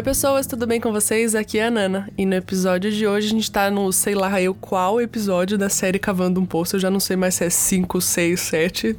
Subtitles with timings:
[0.00, 1.34] Oi, pessoas, tudo bem com vocês?
[1.34, 2.08] Aqui é a Nana.
[2.16, 5.68] E no episódio de hoje a gente tá no sei lá eu qual episódio da
[5.68, 6.76] série Cavando um Poço.
[6.76, 8.96] Eu já não sei mais se é 5, 6, 7.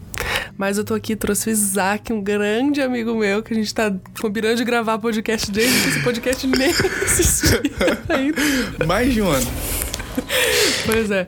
[0.55, 3.91] Mas eu tô aqui, trouxe o Isaac, um grande amigo meu, que a gente tá
[4.21, 7.61] combinando de gravar podcast desde que esse podcast nem existia
[8.07, 8.39] ainda.
[8.85, 9.47] Mais de um ano.
[10.85, 11.25] Pois é.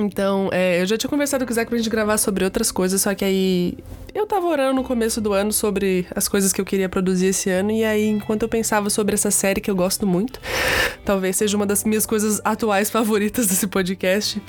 [0.00, 3.00] Então, é, eu já tinha conversado com o Isaac pra gente gravar sobre outras coisas,
[3.00, 3.76] só que aí
[4.14, 7.50] eu tava orando no começo do ano sobre as coisas que eu queria produzir esse
[7.50, 10.40] ano, e aí, enquanto eu pensava sobre essa série que eu gosto muito,
[11.04, 14.40] talvez seja uma das minhas coisas atuais favoritas desse podcast.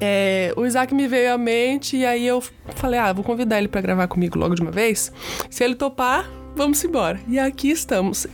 [0.00, 2.42] É, o Isaac me veio à mente e aí eu
[2.76, 5.12] falei: ah, vou convidar ele para gravar comigo logo de uma vez.
[5.50, 6.26] Se ele topar,
[6.60, 7.18] vamos embora.
[7.26, 8.26] E aqui estamos.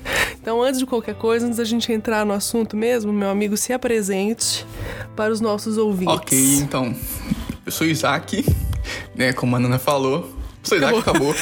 [0.43, 3.73] Então, antes de qualquer coisa, antes da gente entrar no assunto mesmo, meu amigo, se
[3.73, 4.67] apresente
[5.15, 6.13] para os nossos ouvintes.
[6.13, 6.93] Ok, então.
[7.65, 8.45] Eu sou Isaac,
[9.15, 9.33] né?
[9.33, 10.29] Como a Nana falou.
[10.61, 11.33] Sou Isaac, acabou.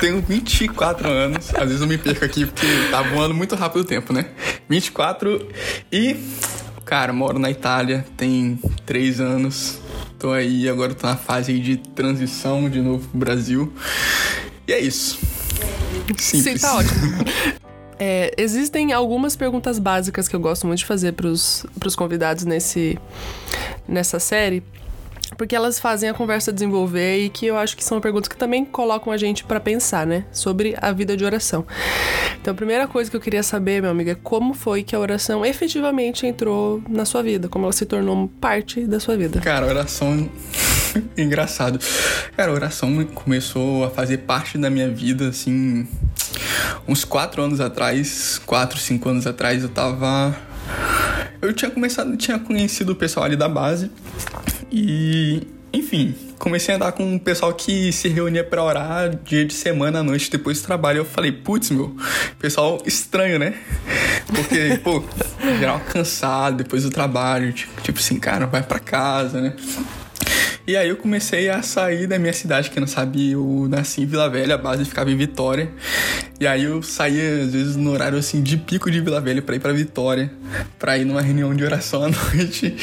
[0.00, 1.54] Tenho 24 anos.
[1.54, 4.30] Às vezes eu me perco aqui porque tá voando muito rápido o tempo, né?
[4.70, 5.48] 24
[5.92, 6.16] e.
[6.86, 9.80] Cara, moro na Itália, tem 3 anos.
[10.18, 13.70] Tô aí, agora tô na fase de transição de novo pro Brasil.
[14.66, 15.31] E é isso.
[16.18, 16.62] Sim, Simples.
[16.62, 17.62] tá ótimo.
[18.04, 22.98] É, existem algumas perguntas básicas que eu gosto muito de fazer pros, pros convidados nesse,
[23.86, 24.60] nessa série,
[25.36, 28.64] porque elas fazem a conversa desenvolver e que eu acho que são perguntas que também
[28.64, 31.64] colocam a gente para pensar, né, sobre a vida de oração.
[32.40, 34.98] Então, a primeira coisa que eu queria saber, meu amigo, é como foi que a
[34.98, 39.40] oração efetivamente entrou na sua vida, como ela se tornou parte da sua vida.
[39.40, 40.28] Cara, a oração.
[41.16, 41.78] Engraçado.
[42.36, 45.86] Cara, oração começou a fazer parte da minha vida, assim.
[46.86, 50.36] Uns quatro anos atrás, quatro, cinco anos atrás, eu tava.
[51.40, 53.90] Eu tinha começado, tinha conhecido o pessoal ali da base.
[54.70, 59.52] E, enfim, comecei a andar com um pessoal que se reunia pra orar dia de
[59.52, 60.98] semana à noite depois do trabalho.
[60.98, 61.96] Eu falei, putz, meu,
[62.38, 63.54] pessoal estranho, né?
[64.26, 65.02] Porque, pô,
[65.58, 69.54] geral cansado depois do trabalho, tipo, tipo assim, cara, vai pra casa, né?
[70.64, 74.06] E aí eu comecei a sair da minha cidade, que não sabia, eu nasci em
[74.06, 75.68] Vila Velha, a base ficava em Vitória.
[76.38, 79.56] E aí eu saía, às vezes, no horário assim de pico de Vila Velha pra
[79.56, 80.30] ir pra Vitória,
[80.78, 82.76] pra ir numa reunião de oração à noite.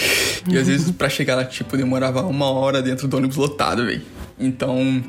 [0.46, 4.02] E às vezes pra chegar lá, tipo, demorava uma hora dentro do ônibus lotado, velho.
[4.38, 5.02] Então,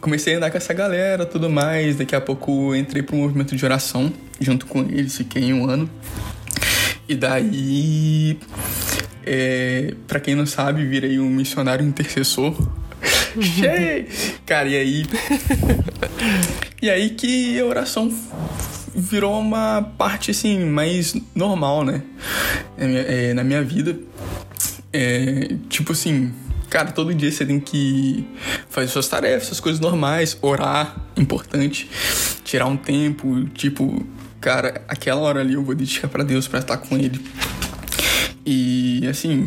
[0.00, 1.94] comecei a andar com essa galera tudo mais.
[1.94, 5.88] Daqui a pouco entrei pro movimento de oração junto com eles, fiquei um ano.
[7.08, 8.38] E daí,
[9.30, 12.56] é, para quem não sabe, virei um missionário intercessor.
[14.46, 15.06] Cara, e aí.
[16.80, 18.10] e aí que a oração
[18.94, 22.02] virou uma parte assim mais normal, né?
[22.78, 23.98] É, é, na minha vida.
[24.90, 26.32] É, tipo assim,
[26.70, 28.26] cara, todo dia você tem que
[28.70, 31.88] fazer suas tarefas, suas coisas normais, orar, importante,
[32.42, 34.06] tirar um tempo, tipo,
[34.40, 37.20] cara, aquela hora ali eu vou dedicar para Deus para estar com Ele.
[38.50, 39.46] E assim,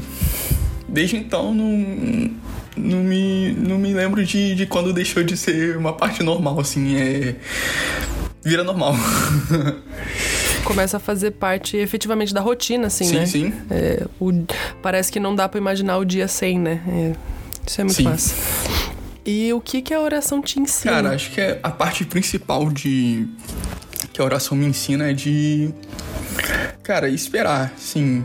[0.88, 2.32] desde então não,
[2.78, 6.96] não, me, não me lembro de, de quando deixou de ser uma parte normal, assim,
[6.96, 7.36] é.
[8.44, 8.94] Vira normal.
[10.64, 13.26] Começa a fazer parte efetivamente da rotina, assim, sim, né?
[13.26, 14.32] Sim, é, o,
[14.84, 16.80] Parece que não dá para imaginar o dia sem, né?
[16.88, 17.14] É,
[17.68, 18.04] isso é muito Sim.
[18.04, 18.36] massa.
[19.26, 20.94] E o que, que a oração te ensina?
[20.94, 23.28] Cara, acho que é a parte principal de.
[24.14, 25.74] que a oração me ensina é de.
[26.84, 28.24] Cara, esperar, sim.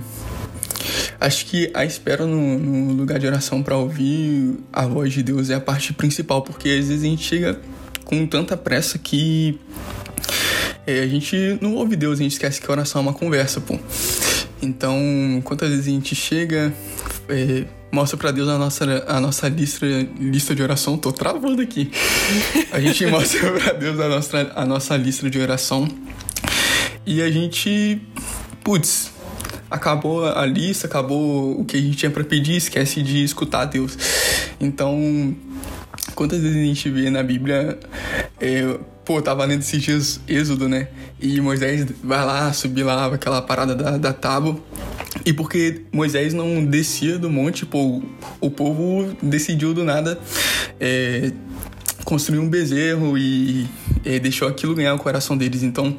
[1.21, 5.50] Acho que a espera no, no lugar de oração para ouvir a voz de Deus
[5.50, 7.60] é a parte principal, porque às vezes a gente chega
[8.04, 9.59] com tanta pressa que
[10.87, 13.60] é, a gente não ouve Deus, a gente esquece que a oração é uma conversa,
[13.60, 13.78] pô.
[14.62, 14.99] Então,
[15.44, 16.72] quantas vezes a gente chega,
[17.28, 19.87] é, mostra para Deus a nossa, a nossa lista,
[20.19, 21.91] lista de oração, tô travando aqui.
[22.72, 25.88] A gente mostra para Deus a nossa, a nossa lista de oração
[27.04, 28.00] e a gente,
[28.65, 29.12] putz,
[29.76, 33.97] acabou a lista, acabou o que a gente tinha para pedir, esquece de escutar Deus.
[34.60, 35.34] Então,
[36.14, 37.78] quantas vezes a gente vê na Bíblia,
[38.41, 40.89] é, pô, tava lendo esses dias Êxodo, né?
[41.21, 44.59] E Moisés vai lá, subir lá aquela parada da, da tábua.
[45.24, 48.03] E porque Moisés não descia do monte, pô,
[48.41, 50.18] o povo decidiu do nada
[50.80, 51.33] é,
[52.04, 53.66] construir um bezerro e
[54.06, 55.62] é, deixou aquilo ganhar o coração deles.
[55.62, 55.97] Então,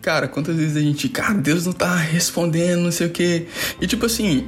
[0.00, 3.46] cara, quantas vezes a gente, cara, Deus não tá respondendo, não sei o quê.
[3.80, 4.46] E tipo assim,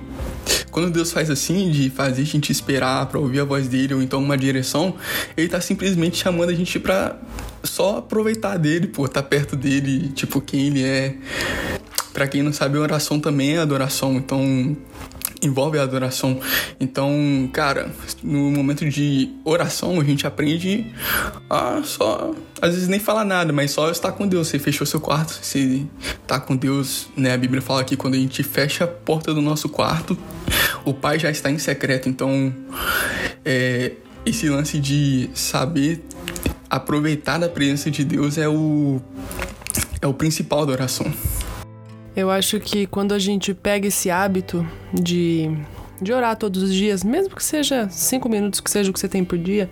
[0.71, 4.03] quando Deus faz assim, de fazer a gente esperar pra ouvir a voz dele, ou
[4.03, 4.95] então uma direção,
[5.37, 7.19] ele tá simplesmente chamando a gente pra
[7.65, 11.17] só aproveitar dele, pô, tá perto dele, tipo, quem ele é.
[12.13, 14.17] Pra quem não sabe, oração também é adoração.
[14.17, 14.77] Então,
[15.43, 16.41] envolve a adoração.
[16.79, 17.91] Então, cara,
[18.23, 20.87] no momento de oração, a gente aprende
[21.51, 24.49] a só, às vezes nem falar nada, mas só estar com Deus.
[24.49, 25.85] Você fechou seu quarto, você
[26.27, 27.35] tá com Deus, né?
[27.35, 30.17] A Bíblia fala que quando a gente fecha a porta do nosso quarto,
[30.85, 32.09] o Pai já está em secreto.
[32.09, 32.55] Então,
[33.45, 33.93] é,
[34.25, 36.05] esse lance de saber
[36.71, 39.01] aproveitar da presença de Deus é o
[40.01, 41.13] é o principal da oração.
[42.15, 45.51] Eu acho que quando a gente pega esse hábito de,
[46.01, 49.09] de orar todos os dias, mesmo que seja cinco minutos, que seja o que você
[49.09, 49.71] tem por dia,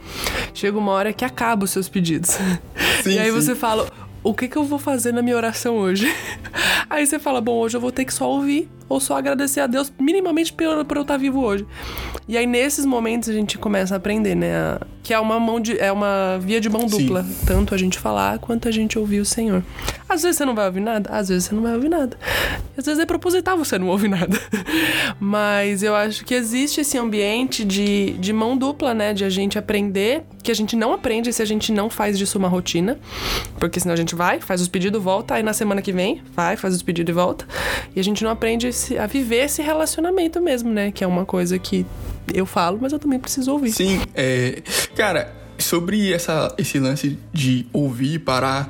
[0.54, 2.30] chega uma hora que acaba os seus pedidos.
[3.02, 3.32] Sim, e aí sim.
[3.32, 3.90] você fala,
[4.22, 6.14] o que, que eu vou fazer na minha oração hoje?
[6.90, 9.66] Aí você fala, bom, hoje eu vou ter que só ouvir ou só agradecer a
[9.66, 11.64] Deus minimamente por, por eu estar vivo hoje.
[12.26, 14.78] E aí nesses momentos a gente começa a aprender, né?
[15.02, 17.46] Que é uma mão de, é uma via de mão dupla, Sim.
[17.46, 19.62] tanto a gente falar quanto a gente ouvir o Senhor.
[20.08, 22.16] Às vezes você não vai ouvir nada, às vezes você não vai ouvir nada.
[22.76, 24.36] Às vezes é proposital você não ouvir nada.
[25.20, 29.12] Mas eu acho que existe esse ambiente de, de mão dupla, né?
[29.12, 32.38] De a gente aprender, que a gente não aprende se a gente não faz disso
[32.38, 32.98] uma rotina.
[33.58, 36.56] Porque senão a gente vai, faz os pedidos, volta, aí na semana que vem, vai,
[36.56, 37.46] faz os pedidos e volta.
[37.94, 38.68] E a gente não aprende
[38.98, 40.90] a viver esse relacionamento mesmo, né?
[40.90, 41.86] Que é uma coisa que
[42.32, 43.72] eu falo, mas eu também preciso ouvir.
[43.72, 44.62] Sim, é.
[45.00, 48.66] Cara, sobre essa, esse lance de ouvir e parar,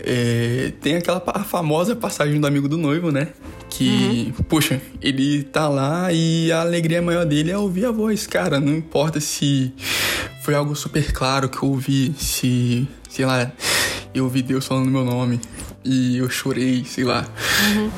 [0.00, 3.28] é, tem aquela famosa passagem do amigo do noivo, né?
[3.68, 4.44] Que, uhum.
[4.48, 8.26] poxa, ele tá lá e a alegria maior dele é ouvir a voz.
[8.26, 9.72] Cara, não importa se
[10.42, 13.52] foi algo super claro que eu ouvi, se, sei lá,
[14.12, 15.40] eu ouvi Deus falando meu nome
[15.84, 17.24] e eu chorei, sei lá.
[17.76, 17.90] Uhum.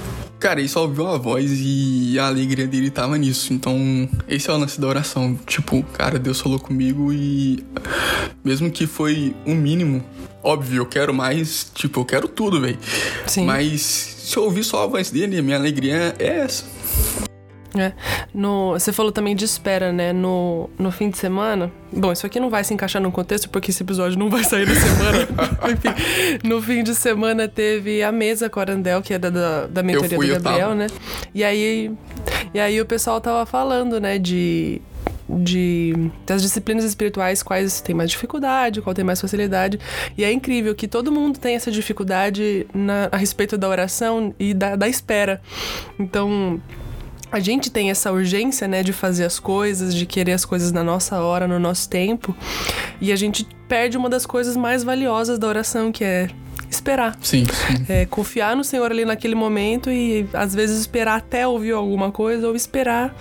[0.42, 3.54] Cara, ele só ouviu a voz e a alegria dele tava nisso.
[3.54, 3.78] Então,
[4.26, 5.38] esse é o lance da oração.
[5.46, 7.64] Tipo, cara, Deus falou comigo e
[8.44, 10.04] mesmo que foi um mínimo,
[10.42, 12.76] óbvio, eu quero mais, tipo, eu quero tudo, velho.
[13.46, 16.64] Mas se eu ouvir só a voz dele, minha alegria é essa.
[17.74, 17.92] É.
[18.34, 20.12] No, você falou também de espera, né?
[20.12, 21.70] No, no fim de semana.
[21.90, 24.66] Bom, isso aqui não vai se encaixar no contexto porque esse episódio não vai sair
[24.66, 25.28] na semana.
[25.72, 29.66] Enfim, no fim de semana teve a mesa com a Arandel, que é da, da,
[29.66, 30.86] da mentoria fui, do Gabriel, né?
[31.34, 31.90] E aí,
[32.52, 34.80] e aí o pessoal tava falando, né, de
[35.28, 39.78] de das disciplinas espirituais quais tem mais dificuldade, qual tem mais facilidade.
[40.16, 44.52] E é incrível que todo mundo tem essa dificuldade na, a respeito da oração e
[44.52, 45.40] da, da espera.
[45.98, 46.60] Então,
[47.32, 50.84] a gente tem essa urgência, né, de fazer as coisas, de querer as coisas na
[50.84, 52.36] nossa hora, no nosso tempo,
[53.00, 56.28] e a gente perde uma das coisas mais valiosas da oração, que é
[56.70, 57.16] esperar.
[57.22, 57.44] Sim.
[57.46, 57.84] sim.
[57.88, 62.46] É, confiar no Senhor ali naquele momento e às vezes esperar até ouvir alguma coisa
[62.48, 63.14] ou esperar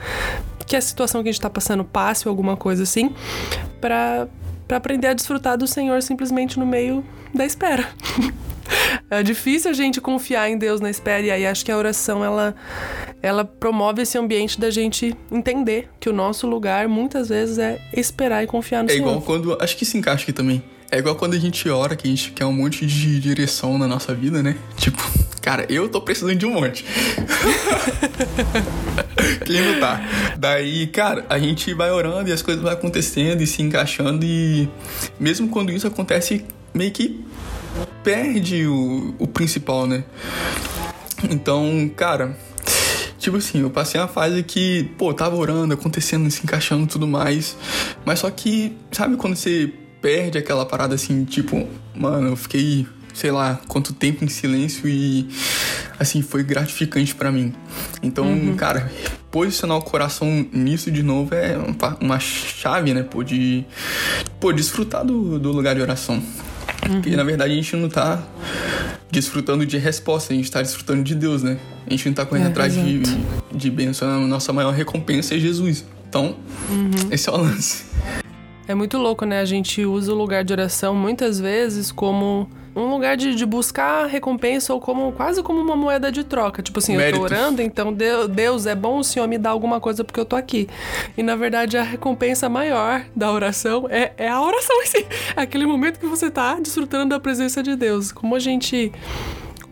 [0.68, 3.14] que a situação que a gente está passando passe ou alguma coisa assim,
[3.80, 4.28] para
[4.68, 7.04] para aprender a desfrutar do Senhor simplesmente no meio
[7.34, 7.90] da espera.
[9.12, 12.24] É difícil a gente confiar em Deus na espera, e aí acho que a oração
[12.24, 12.56] ela,
[13.22, 18.42] ela promove esse ambiente da gente entender que o nosso lugar muitas vezes é esperar
[18.42, 19.06] e confiar no é Senhor.
[19.06, 19.58] É igual quando.
[19.62, 20.64] Acho que se encaixa aqui também.
[20.90, 23.86] É igual quando a gente ora, que a gente quer um monte de direção na
[23.86, 24.56] nossa vida, né?
[24.78, 25.04] Tipo,
[25.42, 26.86] cara, eu tô precisando de um monte.
[29.46, 30.02] Quem não tá?
[30.38, 34.70] Daí, cara, a gente vai orando e as coisas vão acontecendo e se encaixando e
[35.20, 37.20] mesmo quando isso acontece meio que
[38.04, 40.04] perde o, o principal, né?
[41.30, 42.36] Então, cara,
[43.20, 47.56] tipo assim, eu passei uma fase que, pô, tava orando, acontecendo, se encaixando tudo mais.
[48.04, 49.72] Mas só que, sabe quando você
[50.02, 55.30] perde aquela parada assim, tipo, mano, eu fiquei, sei lá, quanto tempo em silêncio e
[56.00, 57.54] assim, foi gratificante para mim.
[58.02, 58.56] Então, uhum.
[58.56, 58.92] cara,
[59.30, 61.56] posicionar o coração nisso de novo é
[62.00, 63.64] uma chave, né, pô, de
[64.40, 66.22] pô, desfrutar do, do lugar de oração.
[66.94, 68.24] Porque na verdade a gente não tá
[69.10, 71.58] desfrutando de resposta, a gente tá desfrutando de Deus, né?
[71.86, 73.02] A gente não tá correndo é, atrás de,
[73.52, 75.86] de bênção, a nossa maior recompensa é Jesus.
[76.08, 76.36] Então,
[76.70, 76.92] uhum.
[77.12, 77.86] esse é o lance.
[78.68, 79.40] É muito louco, né?
[79.40, 84.06] A gente usa o lugar de oração muitas vezes como um lugar de, de, buscar
[84.06, 86.62] recompensa ou como quase como uma moeda de troca.
[86.62, 87.22] Tipo assim, Méritos.
[87.22, 90.26] eu tô orando, então Deus, é bom o Senhor me dar alguma coisa porque eu
[90.26, 90.68] tô aqui.
[91.18, 95.06] E na verdade a recompensa maior da oração é, é a oração em si.
[95.36, 98.12] É aquele momento que você tá desfrutando da presença de Deus.
[98.12, 98.92] Como a gente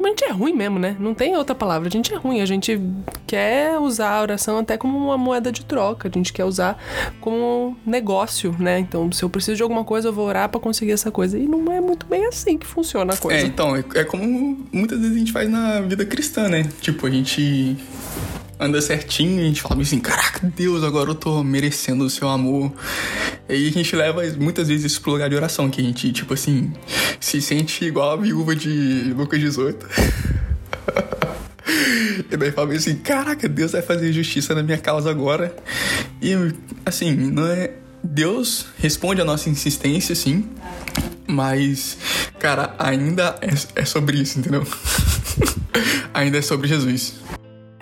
[0.06, 0.96] a gente é ruim mesmo, né?
[1.00, 1.88] Não tem outra palavra.
[1.88, 2.42] A gente é ruim.
[2.42, 2.80] A gente
[3.28, 6.08] quer usar a oração até como uma moeda de troca.
[6.08, 6.82] A gente quer usar
[7.20, 8.80] como negócio, né?
[8.80, 11.38] Então, se eu preciso de alguma coisa, eu vou orar para conseguir essa coisa.
[11.38, 13.42] E não é muito bem assim que funciona a coisa.
[13.42, 16.70] É, então, é, é como muitas vezes a gente faz na vida cristã, né?
[16.82, 17.78] Tipo, a gente
[18.60, 22.72] anda certinho a gente fala assim, caraca, Deus, agora eu tô merecendo o seu amor.
[23.48, 26.34] E a gente leva muitas vezes isso pro lugar de oração, que a gente, tipo
[26.34, 26.74] assim,
[27.20, 29.88] se sente igual a viúva de Lucas 18.
[32.32, 35.56] E daí falei assim, caraca, Deus vai fazer justiça na minha causa agora.
[36.22, 36.34] E
[36.86, 37.72] assim, não é.
[38.04, 40.48] Deus responde a nossa insistência, sim.
[41.28, 41.98] Mas,
[42.40, 44.66] cara, ainda é, é sobre isso, entendeu?
[46.14, 47.16] ainda é sobre Jesus.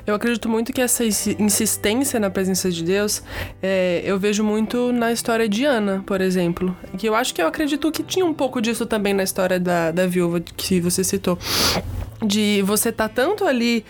[0.08, 3.22] Eu acredito muito que essa insistência na presença de Deus,
[3.62, 6.74] é, eu vejo muito na história de Ana, por exemplo.
[6.98, 9.92] Que eu acho que eu acredito que tinha um pouco disso também na história da,
[9.92, 11.38] da viúva que você citou
[12.24, 13.86] de você tá tanto ali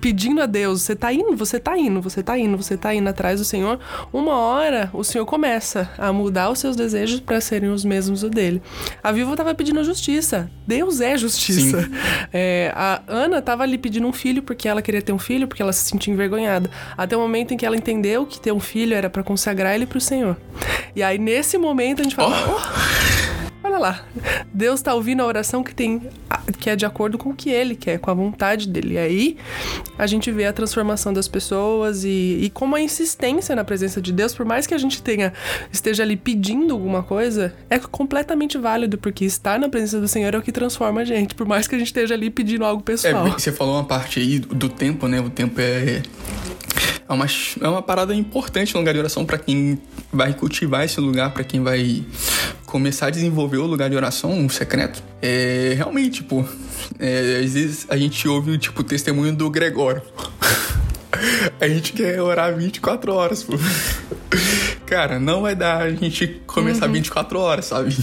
[0.00, 3.08] pedindo a Deus, você tá indo, você tá indo, você tá indo, você tá indo
[3.08, 3.78] atrás do Senhor,
[4.12, 8.28] uma hora o Senhor começa a mudar os seus desejos para serem os mesmos o
[8.28, 8.62] dele.
[9.02, 10.50] A viúva tava pedindo justiça.
[10.66, 11.88] Deus é justiça.
[12.32, 15.62] É, a Ana tava ali pedindo um filho porque ela queria ter um filho, porque
[15.62, 16.70] ela se sentia envergonhada.
[16.96, 19.86] Até o momento em que ela entendeu que ter um filho era para consagrar ele
[19.86, 20.36] pro Senhor.
[20.94, 22.58] E aí nesse momento a gente fala, oh.
[22.58, 23.27] Oh,
[23.78, 24.04] Lá,
[24.52, 26.02] Deus está ouvindo a oração que tem,
[26.58, 28.94] que é de acordo com o que Ele quer, com a vontade dele.
[28.94, 29.36] E aí
[29.96, 34.12] a gente vê a transformação das pessoas e, e como a insistência na presença de
[34.12, 35.32] Deus, por mais que a gente tenha
[35.72, 40.38] esteja ali pedindo alguma coisa, é completamente válido porque estar na presença do Senhor é
[40.38, 43.26] o que transforma a gente, por mais que a gente esteja ali pedindo algo pessoal.
[43.28, 45.20] É, você falou uma parte aí do tempo, né?
[45.20, 46.02] O tempo é
[47.08, 47.26] é uma,
[47.60, 49.80] é uma parada importante no lugar de oração para quem
[50.12, 52.04] vai cultivar esse lugar, para quem vai
[52.68, 55.02] começar a desenvolver o lugar de oração, um secreto.
[55.22, 56.46] É realmente, tipo,
[56.98, 60.02] é, às vezes a gente ouve tipo, o testemunho do Gregório.
[61.58, 63.54] a gente quer orar 24 horas, pô.
[64.84, 66.92] Cara, não vai dar a gente começar uhum.
[66.92, 67.96] 24 horas, sabe?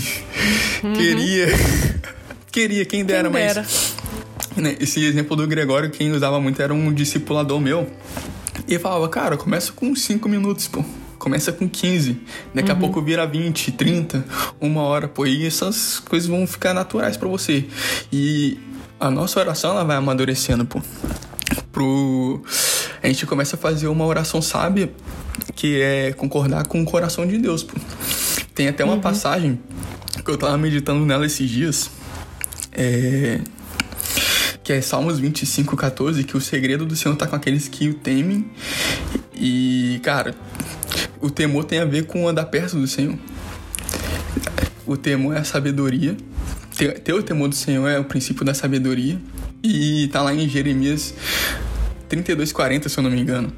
[0.83, 0.93] Uhum.
[0.93, 1.47] Queria.
[2.51, 3.61] Queria, quem dera, quem dera.
[3.61, 3.95] mas.
[4.57, 7.87] Né, esse exemplo do Gregório, quem usava muito era um discipulador meu.
[8.67, 10.83] E falava, cara, começa com 5 minutos, pô.
[11.25, 12.21] Começa com 15,
[12.53, 12.77] daqui uhum.
[12.77, 14.23] a pouco vira 20, 30,
[14.61, 17.65] uma hora, pô, e essas coisas vão ficar naturais para você.
[18.13, 18.59] E
[18.99, 20.79] a nossa oração ela vai amadurecendo, pô.
[21.71, 22.43] Pro
[23.01, 24.93] a gente começa a fazer uma oração sábia,
[25.55, 27.73] que é concordar com o coração de Deus, pô.
[28.53, 29.01] Tem até uma uhum.
[29.01, 29.59] passagem
[30.23, 31.89] que eu tava meditando nela esses dias.
[32.71, 33.39] É,
[34.63, 37.95] que é Salmos 25, 14, que o segredo do Senhor tá com aqueles que o
[37.95, 38.45] temem.
[39.35, 40.35] E, cara,
[41.21, 43.17] o temor tem a ver com andar perto do Senhor.
[44.85, 46.15] O temor é a sabedoria.
[46.77, 49.19] Ter, ter o temor do Senhor é o princípio da sabedoria.
[49.63, 51.13] E tá lá em Jeremias
[52.07, 53.51] 32, 40, se eu não me engano.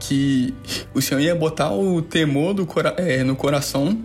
[0.00, 0.54] Que
[0.94, 2.66] o Senhor ia botar o temor do
[2.96, 3.98] é, no coração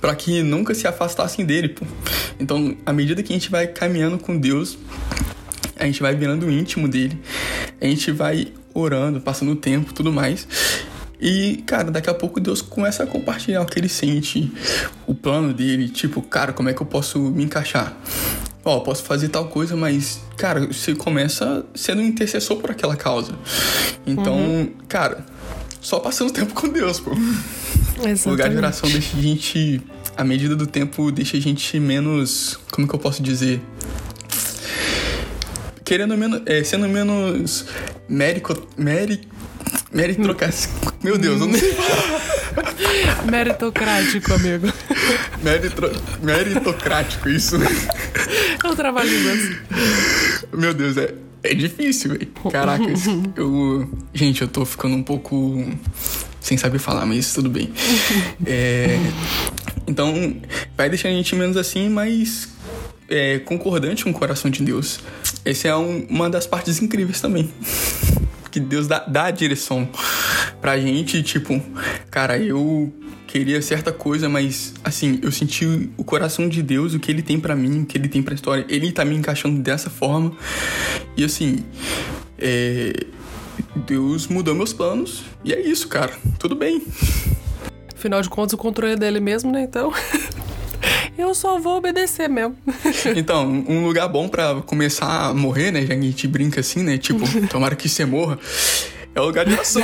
[0.00, 1.70] para que nunca se afastassem dele.
[1.70, 1.86] Pô.
[2.38, 4.76] Então, à medida que a gente vai caminhando com Deus,
[5.76, 7.18] a gente vai virando íntimo dele,
[7.80, 10.46] a gente vai orando, passando o tempo tudo mais.
[11.20, 14.52] E, cara, daqui a pouco Deus começa a compartilhar o que ele sente,
[15.06, 17.96] o plano dele, tipo, cara, como é que eu posso me encaixar?
[18.64, 22.96] Ó, oh, posso fazer tal coisa, mas, cara, você começa sendo um intercessor por aquela
[22.96, 23.34] causa.
[24.06, 24.72] Então, uhum.
[24.88, 25.24] cara,
[25.80, 27.12] só passando tempo com Deus, pô.
[27.12, 28.26] Exatamente.
[28.26, 29.80] O lugar de oração deixa a gente,
[30.16, 33.60] à medida do tempo, deixa a gente menos, como que eu posso dizer?
[35.84, 37.66] querendo menos, é, sendo menos
[38.08, 39.20] mérico, meri,
[39.94, 40.92] meritocrático.
[41.02, 41.74] Meu Deus, eu não sei
[43.30, 44.72] Meritocrático, amigo.
[45.42, 45.90] Meritro,
[46.22, 47.56] meritocrático, isso.
[48.62, 49.56] É um trabalho imenso.
[50.52, 52.26] Meu Deus, é, é difícil, velho.
[52.50, 52.84] Caraca,
[53.36, 53.88] eu.
[54.12, 55.64] Gente, eu tô ficando um pouco
[56.40, 57.72] sem saber falar, mas tudo bem.
[58.46, 58.98] É,
[59.86, 60.36] então,
[60.76, 62.48] vai deixando a gente menos assim, mas
[63.08, 65.00] é, concordante com o coração de Deus.
[65.44, 67.50] Essa é um, uma das partes incríveis também.
[68.54, 69.88] Que Deus dá, dá a direção
[70.60, 71.60] pra gente, tipo,
[72.08, 72.92] cara, eu
[73.26, 77.40] queria certa coisa, mas assim, eu senti o coração de Deus, o que ele tem
[77.40, 80.30] para mim, o que ele tem pra história, ele tá me encaixando dessa forma.
[81.16, 81.64] E assim,
[82.38, 82.92] é,
[83.74, 86.12] Deus mudou meus planos e é isso, cara.
[86.38, 86.80] Tudo bem.
[87.92, 89.62] Afinal de contas, o controle é dele mesmo, né?
[89.62, 89.92] Então.
[91.34, 92.56] eu só vou obedecer mesmo.
[93.16, 95.80] então, um lugar bom para começar a morrer, né?
[95.82, 96.96] Já que a gente brinca assim, né?
[96.96, 98.38] Tipo, tomara que você morra.
[99.12, 99.82] É o lugar de oração.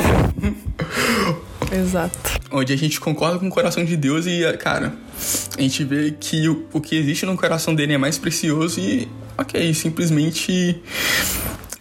[1.72, 2.40] Exato.
[2.52, 4.94] Onde a gente concorda com o coração de Deus e, cara,
[5.58, 9.08] a gente vê que o, o que existe no coração dele é mais precioso e,
[9.36, 10.80] ok, simplesmente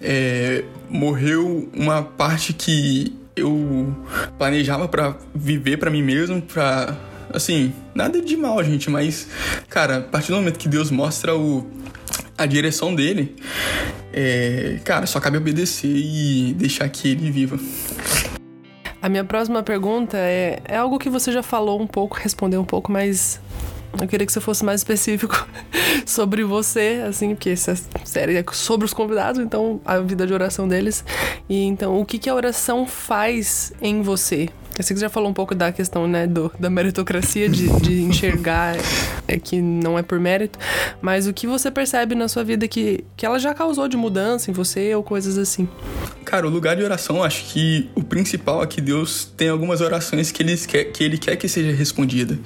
[0.01, 3.95] é, morreu uma parte que eu
[4.37, 9.27] planejava para viver para mim mesmo, para assim, nada de mal, gente, mas,
[9.69, 11.65] cara, a partir do momento que Deus mostra o,
[12.37, 13.35] a direção dele,
[14.13, 17.59] é, cara, só cabe obedecer e deixar que ele viva.
[19.01, 22.65] A minha próxima pergunta é, é algo que você já falou um pouco, respondeu um
[22.65, 23.39] pouco, mas
[23.99, 25.47] eu queria que você fosse mais específico
[26.05, 30.67] sobre você, assim, porque essa série é sobre os convidados, então a vida de oração
[30.67, 31.03] deles.
[31.47, 34.49] E então, o que, que a oração faz em você?
[34.79, 37.67] Eu sei que você já falou um pouco da questão, né, do, da meritocracia, de,
[37.81, 38.77] de enxergar
[39.27, 40.57] é, que não é por mérito,
[41.01, 44.49] mas o que você percebe na sua vida que, que ela já causou de mudança
[44.49, 45.67] em você ou coisas assim?
[46.23, 50.31] Cara, o lugar de oração, acho que o principal é que Deus tem algumas orações
[50.31, 52.39] que ele quer que, ele quer que seja respondida.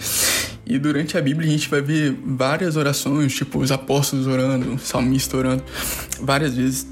[0.65, 4.79] E durante a Bíblia a gente vai ver várias orações, tipo os apóstolos orando, o
[4.79, 5.63] salmista orando,
[6.19, 6.87] várias vezes.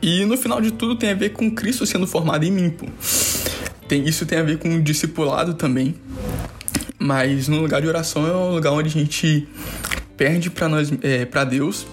[0.00, 2.86] E no final de tudo tem a ver com Cristo sendo formado em mim, pô.
[3.94, 5.94] Tem, isso tem a ver com o discipulado também.
[6.98, 9.46] Mas no lugar de oração é um lugar onde a gente
[10.16, 11.86] perde para nós, é, para Deus.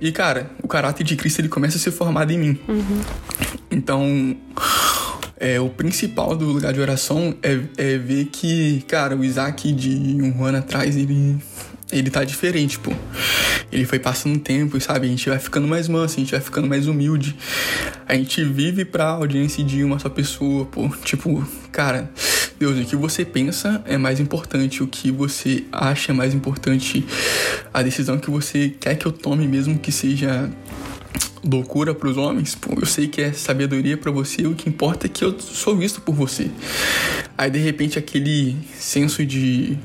[0.00, 2.58] E cara, o caráter de Cristo ele começa a ser formado em mim.
[2.66, 3.02] Uhum.
[3.70, 4.34] Então,
[5.38, 10.16] é, o principal do lugar de oração é, é ver que, cara, o Isaac de
[10.22, 11.36] um ano atrás, ele
[11.90, 12.92] ele tá diferente, pô.
[13.70, 15.06] Ele foi passando tempo, sabe?
[15.06, 17.36] A gente vai ficando mais manso, a gente vai ficando mais humilde.
[18.06, 20.88] A gente vive pra audiência de uma só pessoa, pô.
[21.04, 22.10] Tipo, cara,
[22.58, 27.04] Deus, o que você pensa é mais importante, o que você acha é mais importante,
[27.72, 30.50] a decisão que você quer que eu tome, mesmo que seja
[31.44, 35.06] loucura para os homens, pô, eu sei que é sabedoria para você, o que importa
[35.06, 36.50] é que eu sou visto por você.
[37.38, 39.78] Aí de repente aquele senso de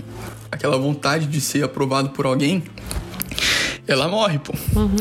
[0.52, 2.64] aquela vontade de ser aprovado por alguém,
[3.88, 4.54] ela morre, pô.
[4.76, 4.96] Uhum.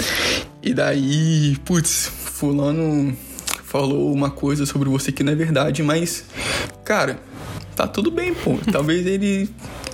[0.63, 3.17] E daí, putz, fulano
[3.65, 6.25] falou uma coisa sobre você que não é verdade, mas,
[6.85, 7.21] cara,
[7.77, 8.59] tá tudo bem, pô.
[8.71, 9.49] Talvez ele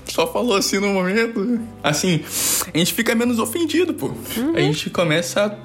[0.07, 1.61] só falou assim no momento.
[1.83, 2.21] Assim,
[2.73, 4.07] a gente fica menos ofendido, pô.
[4.37, 4.57] Uhum.
[4.57, 5.59] A gente começa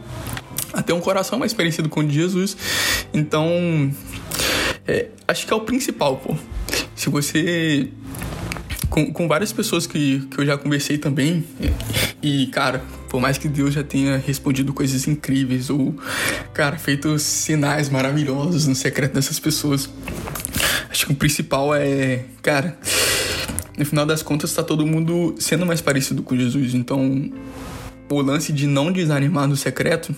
[0.74, 2.58] a ter um coração mais parecido com o de Jesus.
[3.14, 3.94] Então,
[4.88, 6.36] é, acho que é o principal, pô.
[6.96, 7.90] Se você
[8.92, 11.44] com, com várias pessoas que, que eu já conversei também.
[12.22, 15.96] E, cara, por mais que Deus já tenha respondido coisas incríveis ou,
[16.54, 19.90] cara, feito sinais maravilhosos no secreto dessas pessoas,
[20.90, 22.78] acho que o principal é, cara,
[23.78, 26.76] no final das contas tá todo mundo sendo mais parecido com Jesus.
[26.76, 27.32] Então,
[28.10, 30.14] o lance de não desanimar no secreto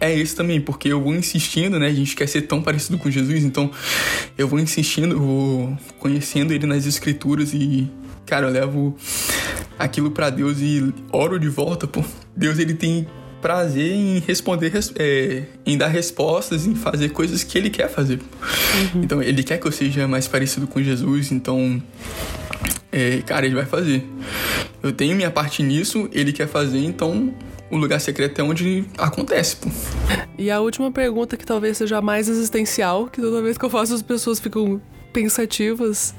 [0.00, 1.86] é esse também, porque eu vou insistindo, né?
[1.86, 3.70] A gente quer ser tão parecido com Jesus, então
[4.36, 7.90] eu vou insistindo, vou conhecendo ele nas escrituras e,
[8.24, 8.96] cara, eu levo
[9.78, 12.04] aquilo para Deus e oro de volta, pô.
[12.36, 13.06] Deus, ele tem
[13.40, 18.20] prazer em responder, é, em dar respostas, em fazer coisas que ele quer fazer.
[18.94, 19.02] Uhum.
[19.02, 21.82] Então, ele quer que eu seja mais parecido com Jesus, então,
[22.90, 24.04] é, cara, ele vai fazer.
[24.82, 27.32] Eu tenho minha parte nisso, ele quer fazer, então
[27.70, 29.68] o lugar secreto é onde acontece, pô.
[30.36, 33.70] E a última pergunta, que talvez seja a mais existencial, que toda vez que eu
[33.70, 34.80] faço as pessoas ficam
[35.12, 36.14] pensativas,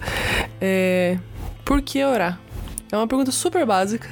[0.60, 1.18] é.
[1.64, 2.40] Por que orar?
[2.92, 4.10] É uma pergunta super básica,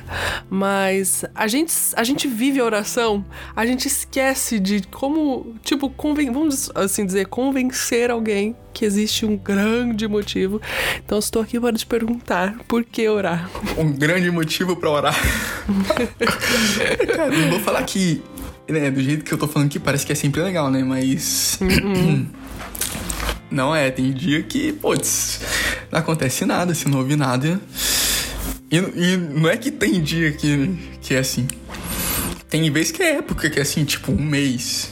[0.48, 6.32] mas a gente, a gente vive a oração, a gente esquece de como, tipo, conven
[6.32, 10.62] vamos assim dizer, convencer alguém que existe um grande motivo.
[11.04, 13.50] Então estou aqui para te perguntar por que orar.
[13.78, 15.16] Um grande motivo para orar.
[17.16, 18.22] Cara, não vou falar que,
[18.70, 20.84] né, do jeito que eu tô falando aqui, parece que é sempre legal, né?
[20.84, 21.58] Mas.
[21.62, 22.28] Uhum.
[23.50, 25.40] Não é, tem dia que, putz,
[25.90, 27.58] não acontece nada, se não ouve nada.
[28.70, 31.48] E, e, não é que tem dia que, que é assim.
[32.50, 34.92] Tem vez que é época que é assim, tipo um mês.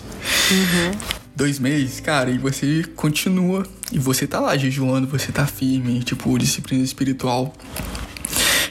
[0.52, 0.92] Uhum.
[1.36, 3.66] Dois meses, cara, e você continua.
[3.92, 7.54] E você tá lá jejuando, você tá firme, tipo, disciplina espiritual.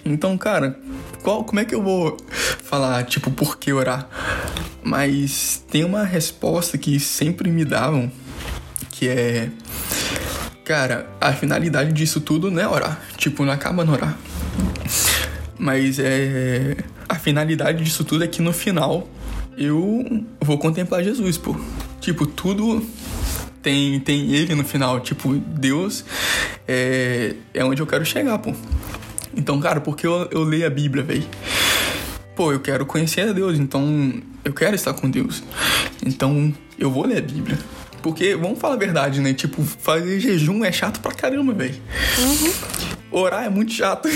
[0.05, 0.79] Então, cara,
[1.23, 2.17] qual, como é que eu vou
[2.63, 4.09] falar, tipo, por que orar?
[4.83, 8.11] Mas tem uma resposta que sempre me davam,
[8.91, 9.51] que é.
[10.65, 13.03] Cara, a finalidade disso tudo não é orar.
[13.19, 14.19] Tipo, não acaba no orar.
[15.59, 16.77] Mas é.
[17.09, 19.09] A finalidade disso tudo é que no final
[19.57, 21.57] eu vou contemplar Jesus, pô.
[22.01, 22.85] Tipo, tudo
[23.63, 25.01] tem, tem ele no final.
[25.01, 26.05] Tipo, Deus
[26.67, 28.53] é, é onde eu quero chegar, pô.
[29.37, 31.27] Então, cara, porque eu, eu leio a Bíblia, velho?
[32.37, 34.13] Pô, eu quero conhecer a Deus, então
[34.45, 35.43] eu quero estar com Deus.
[36.05, 37.59] Então eu vou ler a Bíblia.
[38.03, 39.33] Porque, vamos falar a verdade, né?
[39.33, 41.81] Tipo, fazer jejum é chato pra caramba, velho.
[42.19, 42.53] Uhum.
[43.15, 44.09] Orar é muito chato.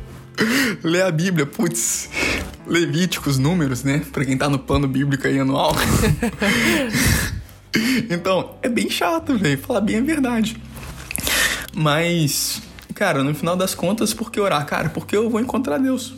[0.82, 2.08] Ler a Bíblia, putz.
[2.66, 4.02] Levíticos, números, né?
[4.10, 5.76] Pra quem tá no plano bíblico aí anual.
[8.08, 9.58] então, é bem chato, velho.
[9.58, 10.56] Falar bem a verdade.
[11.74, 12.62] Mas,
[12.94, 14.64] cara, no final das contas, por que orar?
[14.64, 16.14] Cara, porque eu vou encontrar Deus.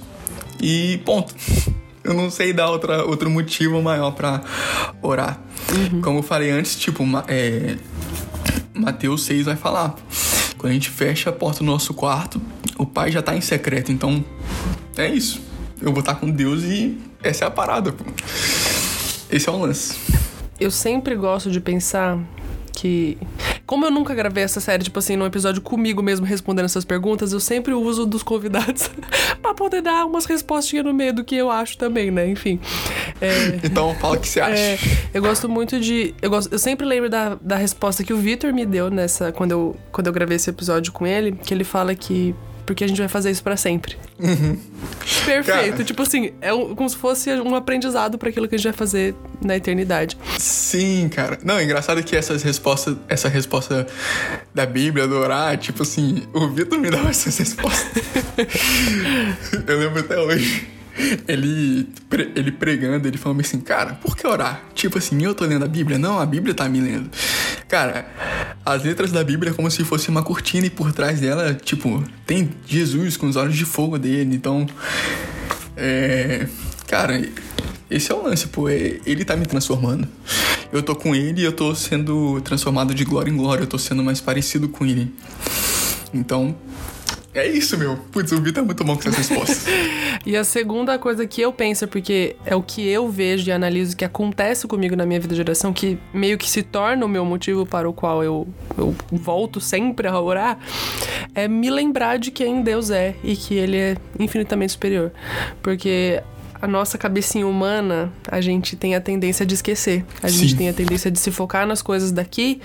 [0.62, 1.34] E ponto.
[2.04, 4.40] Eu não sei dar outra, outro motivo maior para
[5.02, 5.40] orar.
[5.72, 6.00] Uhum.
[6.00, 7.76] Como eu falei antes, tipo, é,
[8.72, 9.96] Mateus 6 vai falar.
[10.66, 12.42] Quando a gente fecha a porta do nosso quarto,
[12.76, 14.24] o pai já tá em secreto, então
[14.96, 15.40] é isso.
[15.80, 18.02] Eu vou estar com Deus e essa é a parada, pô.
[19.30, 19.96] Esse é o lance.
[20.58, 22.18] Eu sempre gosto de pensar
[22.72, 23.16] que.
[23.66, 27.32] Como eu nunca gravei essa série, tipo assim, num episódio comigo mesmo respondendo essas perguntas,
[27.32, 28.88] eu sempre uso dos convidados
[29.42, 32.28] pra poder dar umas respostinhas no meio do que eu acho também, né?
[32.28, 32.60] Enfim.
[33.20, 34.56] É, então, fala o que você acha.
[34.56, 34.78] É,
[35.12, 36.14] eu gosto muito de.
[36.22, 39.32] Eu, gosto, eu sempre lembro da, da resposta que o Victor me deu nessa.
[39.32, 42.34] Quando eu, quando eu gravei esse episódio com ele, que ele fala que
[42.66, 43.96] porque a gente vai fazer isso para sempre.
[44.18, 44.58] Uhum.
[45.24, 45.70] Perfeito.
[45.72, 48.66] Cara, tipo assim, é um, como se fosse um aprendizado para aquilo que a gente
[48.66, 50.18] vai fazer na eternidade.
[50.38, 51.38] Sim, cara.
[51.44, 53.86] Não, é engraçado que essas respostas, essa resposta
[54.52, 58.02] da Bíblia, do orar, tipo assim, o Vitor me dava essas respostas.
[59.66, 60.75] Eu lembro até hoje
[61.28, 61.88] ele,
[62.34, 64.62] ele pregando, ele falando assim, cara, por que orar?
[64.74, 65.98] Tipo assim, eu tô lendo a Bíblia?
[65.98, 67.10] Não, a Bíblia tá me lendo.
[67.68, 68.06] Cara,
[68.64, 72.02] as letras da Bíblia é como se fosse uma cortina e por trás dela, tipo,
[72.26, 74.34] tem Jesus com os olhos de fogo dele.
[74.34, 74.66] Então,
[75.76, 76.46] é.
[76.86, 77.20] Cara,
[77.90, 78.68] esse é o lance, pô.
[78.68, 80.08] É, ele tá me transformando.
[80.72, 83.62] Eu tô com ele e eu tô sendo transformado de glória em glória.
[83.62, 85.14] Eu tô sendo mais parecido com ele.
[86.14, 86.56] Então,
[87.38, 87.96] é isso, meu.
[88.12, 89.66] Putz, o Vitor é muito bom com essas respostas.
[90.24, 93.96] e a segunda coisa que eu penso, porque é o que eu vejo e analiso
[93.96, 97.24] que acontece comigo na minha vida de oração, que meio que se torna o meu
[97.24, 100.58] motivo para o qual eu, eu volto sempre a orar,
[101.34, 105.12] é me lembrar de quem Deus é e que Ele é infinitamente superior.
[105.62, 106.22] Porque
[106.60, 110.04] a nossa cabecinha humana, a gente tem a tendência de esquecer.
[110.22, 110.38] A Sim.
[110.38, 112.60] gente tem a tendência de se focar nas coisas daqui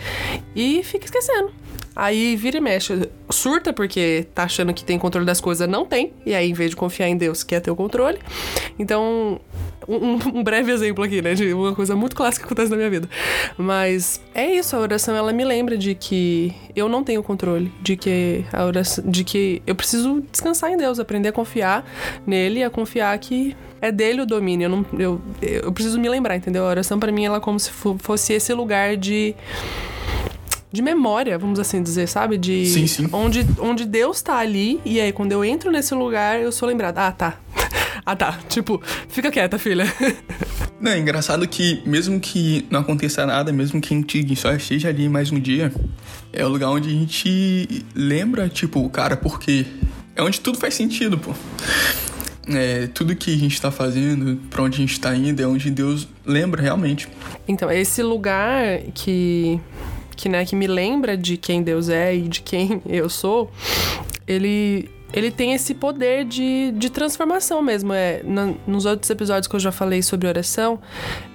[0.55, 1.51] e fica esquecendo.
[1.95, 6.13] Aí vira e mexe, surta porque tá achando que tem controle das coisas, não tem.
[6.25, 8.17] E aí, em vez de confiar em Deus, quer ter o controle.
[8.80, 9.39] Então,
[9.88, 11.34] um, um, breve exemplo aqui, né?
[11.34, 13.10] De uma coisa muito clássica que acontece na minha vida.
[13.58, 17.97] Mas é isso, a oração ela me lembra de que eu não tenho controle, de
[17.97, 21.86] que a oração, de que eu preciso descansar em Deus, aprender a confiar
[22.25, 24.65] nele, a confiar que é dele o domínio.
[24.65, 26.65] Eu, não, eu, eu preciso me lembrar, entendeu?
[26.65, 29.36] A oração para mim ela é como se fosse esse lugar de
[30.71, 32.38] de memória, vamos assim dizer, sabe?
[32.38, 33.10] De sim, sim.
[33.12, 37.07] Onde, onde Deus tá ali, e aí quando eu entro nesse lugar, eu sou lembrada.
[37.07, 37.38] Ah, tá.
[38.05, 38.39] ah, tá.
[38.47, 39.86] Tipo, fica quieta, filha.
[40.79, 44.89] Não, é engraçado que mesmo que não aconteça nada, mesmo que a gente só esteja
[44.89, 45.71] ali mais um dia,
[46.34, 49.65] é o lugar onde a gente lembra, tipo, cara, porque
[50.15, 51.34] é onde tudo faz sentido, pô.
[52.47, 55.69] É, tudo que a gente tá fazendo, pra onde a gente tá indo, é onde
[55.69, 57.07] Deus lembra realmente.
[57.47, 59.60] Então, é esse lugar que
[60.21, 63.51] que, né, que me lembra de quem Deus é e de quem eu sou,
[64.27, 67.93] ele ele tem esse poder de, de transformação mesmo.
[67.93, 70.80] É, na, nos outros episódios que eu já falei sobre oração,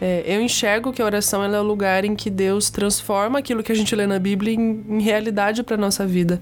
[0.01, 3.73] é, eu enxergo que a oração é o lugar em que Deus transforma aquilo que
[3.73, 6.41] a gente lê na Bíblia em, em realidade para nossa vida.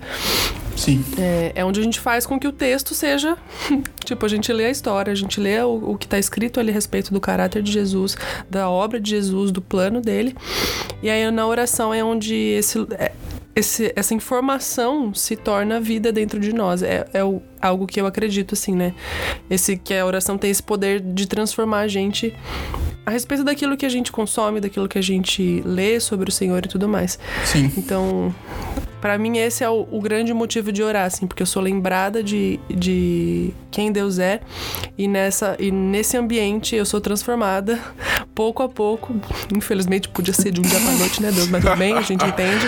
[0.77, 1.05] Sim.
[1.19, 3.37] É, é, onde a gente faz com que o texto seja.
[4.05, 6.71] tipo, a gente lê a história, a gente lê o, o que está escrito ali
[6.71, 8.17] a respeito do caráter de Jesus,
[8.51, 10.37] da obra de Jesus, do plano dele.
[11.03, 12.79] E aí na oração é onde esse.
[12.99, 13.13] É,
[13.55, 16.83] esse, essa informação se torna vida dentro de nós.
[16.83, 18.95] É, é o, algo que eu acredito, assim, né?
[19.49, 22.35] Esse, que a oração tem esse poder de transformar a gente
[23.07, 26.65] a respeito daquilo que a gente consome, daquilo que a gente lê sobre o Senhor
[26.65, 27.19] e tudo mais.
[27.45, 27.71] Sim.
[27.77, 28.35] Então,
[29.01, 32.23] para mim esse é o, o, grande motivo de orar, assim, porque eu sou lembrada
[32.23, 34.41] de, de quem Deus é
[34.97, 37.79] e nessa e nesse ambiente eu sou transformada
[38.35, 39.15] pouco a pouco.
[39.55, 42.67] Infelizmente podia ser de um dia para noite, né, Deus, mas bem, a gente entende.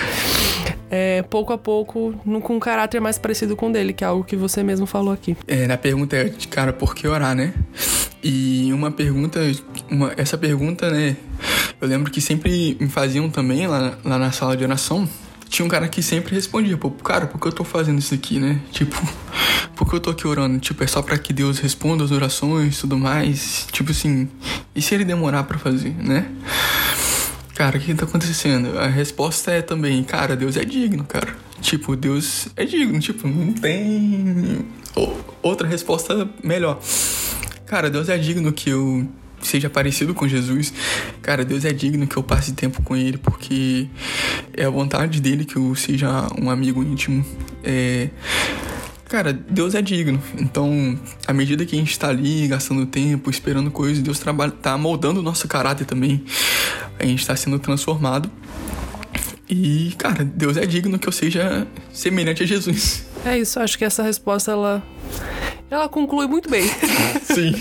[0.98, 4.24] É, pouco a pouco, com um caráter mais parecido com o dele, que é algo
[4.24, 5.36] que você mesmo falou aqui.
[5.46, 7.52] É, na pergunta é, cara, por que orar, né?
[8.24, 9.40] E uma pergunta,
[9.90, 11.14] uma, essa pergunta, né?
[11.78, 15.06] Eu lembro que sempre me faziam também lá, lá na sala de oração
[15.48, 18.38] tinha um cara que sempre respondia, pô, cara, por que eu tô fazendo isso aqui,
[18.38, 18.60] né?
[18.72, 18.96] Tipo,
[19.76, 20.58] por que eu tô aqui orando?
[20.58, 23.66] Tipo, é só para que Deus responda as orações e tudo mais.
[23.70, 24.28] Tipo assim,
[24.74, 26.26] e se ele demorar para fazer, né?
[27.56, 28.78] Cara, o que tá acontecendo?
[28.78, 31.34] A resposta é também, cara, Deus é digno, cara.
[31.62, 34.66] Tipo, Deus é digno, tipo, não tem
[35.42, 36.78] outra resposta melhor.
[37.64, 39.08] Cara, Deus é digno que eu
[39.40, 40.70] seja parecido com Jesus,
[41.22, 43.88] cara, Deus é digno que eu passe tempo com Ele, porque
[44.52, 47.24] é a vontade dele que eu seja um amigo íntimo.
[47.64, 48.10] É,
[49.08, 50.20] Cara, Deus é digno.
[50.38, 54.76] Então, à medida que a gente está ali gastando tempo, esperando coisas, Deus trabalha, tá
[54.76, 56.24] moldando o nosso caráter também.
[56.98, 58.30] A gente está sendo transformado.
[59.48, 63.06] E, cara, Deus é digno que eu seja semelhante a Jesus.
[63.24, 64.82] É isso, acho que essa resposta ela
[65.70, 66.64] ela conclui muito bem.
[67.22, 67.54] Sim.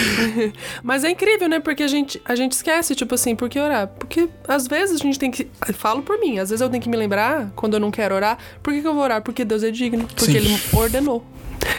[0.82, 1.60] Mas é incrível, né?
[1.60, 3.88] Porque a gente, a gente esquece, tipo assim, por que orar?
[3.88, 5.48] Porque às vezes a gente tem que.
[5.74, 8.38] Falo por mim, às vezes eu tenho que me lembrar, quando eu não quero orar,
[8.62, 9.22] por que, que eu vou orar?
[9.22, 10.06] Porque Deus é digno.
[10.06, 10.36] Porque Sim.
[10.36, 11.24] Ele ordenou.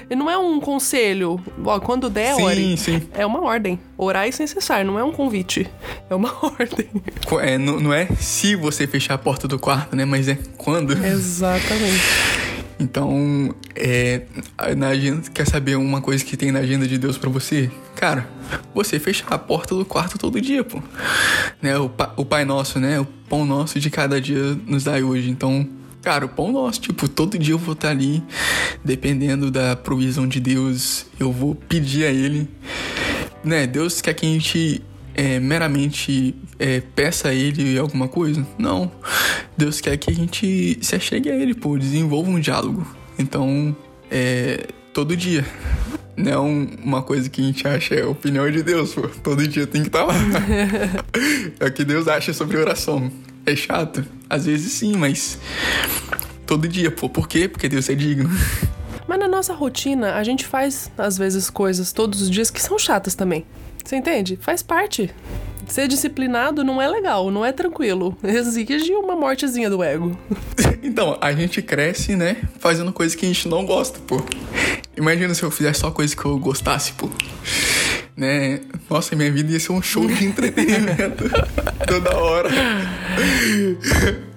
[0.10, 1.39] E não é um conselho.
[1.66, 2.78] Ó, quando der, Sim, ore.
[2.78, 3.02] sim.
[3.13, 3.80] É uma ordem.
[3.98, 5.70] Orar é sem cessar, não é um convite.
[6.10, 6.89] É uma ordem.
[7.42, 10.06] É, não, não é se você fechar a porta do quarto, né?
[10.06, 10.94] Mas é quando.
[10.94, 12.02] Exatamente.
[12.84, 14.24] Então, é,
[14.76, 17.72] na agenda, quer saber uma coisa que tem na agenda de Deus pra você?
[17.96, 18.28] Cara,
[18.76, 20.82] você fechar a porta do quarto todo dia, pô.
[21.62, 23.00] Né, o, pa- o Pai Nosso, né?
[23.00, 25.30] O pão nosso de cada dia nos dai hoje.
[25.30, 25.67] Então,
[26.02, 28.22] cara, o pão nosso, tipo, todo dia eu vou estar ali,
[28.84, 32.50] dependendo da provisão de Deus, eu vou pedir a Ele.
[33.43, 34.82] Né, Deus quer que a gente
[35.13, 38.45] é, meramente é, peça a Ele alguma coisa?
[38.58, 38.91] Não.
[39.58, 42.86] Deus quer que a gente se achegue a Ele, pô, desenvolva um diálogo.
[43.17, 43.76] Então,
[44.10, 45.45] é, todo dia.
[46.15, 49.08] Não uma coisa que a gente acha é opinião de Deus, pô.
[49.23, 50.13] Todo dia tem que estar lá.
[51.60, 53.12] é o que Deus acha sobre oração.
[53.45, 54.06] É chato?
[54.30, 55.39] Às vezes sim, mas
[56.45, 57.10] todo dia, pô.
[57.10, 57.47] Por quê?
[57.47, 58.30] Porque Deus é digno.
[59.08, 62.80] Mas na nossa rotina, a gente faz, às vezes, coisas todos os dias que são
[62.80, 63.45] chatas também.
[63.84, 64.38] Você entende?
[64.41, 65.10] Faz parte.
[65.67, 68.17] Ser disciplinado não é legal, não é tranquilo.
[68.24, 70.17] Exige uma mortezinha do ego.
[70.86, 72.36] Então, a gente cresce, né?
[72.60, 74.22] Fazendo coisas que a gente não gosta, pô.
[74.98, 77.10] Imagina se eu fizesse só coisa que eu gostasse, pô.
[78.15, 78.60] Né?
[78.89, 81.24] Nossa, minha vida ia ser um show de entretenimento
[81.88, 82.50] toda hora.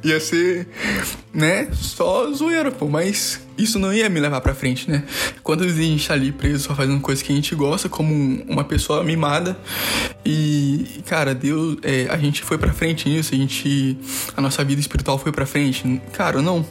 [0.06, 0.68] Ia ser,
[1.32, 1.68] né?
[1.72, 2.88] Só zoeira, pô.
[2.88, 5.04] Mas isso não ia me levar pra frente, né?
[5.58, 8.44] Vezes a gente tá ali preso só fazendo coisas que a gente gosta, como um-
[8.48, 9.58] uma pessoa mimada.
[10.24, 13.96] E, cara, Deus, é, a gente foi pra frente nisso, a gente.
[14.36, 16.00] A nossa vida espiritual foi pra frente.
[16.12, 16.64] Cara, não.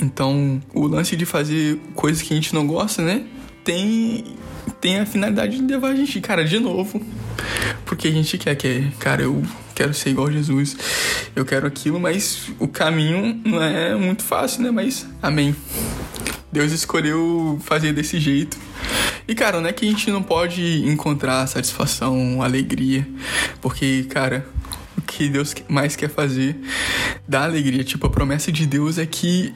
[0.00, 3.22] Então, o lance de fazer coisas que a gente não gosta, né?
[3.64, 4.24] Tem,
[4.80, 7.00] tem a finalidade de levar a gente, cara, de novo.
[7.84, 9.42] Porque a gente quer que, cara, eu
[9.74, 10.76] quero ser igual a Jesus,
[11.34, 14.70] eu quero aquilo, mas o caminho não é muito fácil, né?
[14.70, 15.54] Mas, amém.
[16.50, 18.58] Deus escolheu fazer desse jeito.
[19.26, 23.06] E, cara, não é que a gente não pode encontrar satisfação, alegria,
[23.60, 24.46] porque, cara,
[24.96, 26.56] o que Deus mais quer fazer
[27.26, 27.84] dá alegria.
[27.84, 29.54] Tipo, a promessa de Deus é que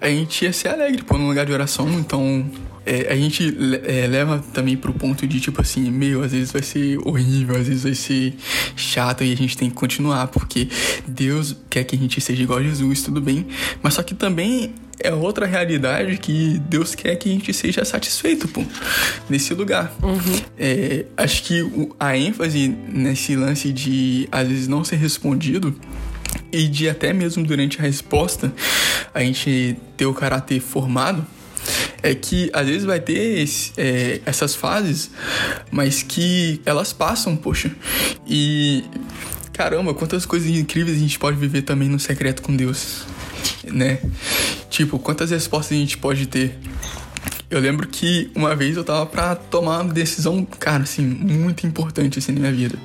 [0.00, 1.88] a gente ia ser alegre, pô, no lugar de oração.
[1.92, 2.50] Então,
[2.84, 6.62] é, a gente é, leva também pro ponto de, tipo assim, meu, às vezes vai
[6.62, 8.34] ser horrível, às vezes vai ser
[8.76, 10.68] chato e a gente tem que continuar, porque
[11.06, 13.46] Deus quer que a gente seja igual a Jesus, tudo bem.
[13.82, 18.48] Mas só que também é outra realidade que Deus quer que a gente seja satisfeito,
[18.48, 18.64] pô,
[19.28, 19.92] nesse lugar.
[20.58, 25.74] É, acho que a ênfase nesse lance de, às vezes, não ser respondido
[26.50, 28.52] e de até mesmo durante a resposta
[29.12, 31.26] a gente ter o caráter formado
[32.02, 35.10] é que às vezes vai ter esse- é, essas fases,
[35.70, 37.70] mas que elas passam, poxa.
[38.26, 38.84] E
[39.52, 43.04] caramba, quantas coisas incríveis a gente pode viver também no secreto com Deus,
[43.64, 43.98] né?
[44.70, 46.58] Tipo, quantas respostas a gente pode ter.
[47.50, 52.18] Eu lembro que uma vez eu tava pra tomar uma decisão, cara, assim, muito importante
[52.18, 52.78] assim na minha vida.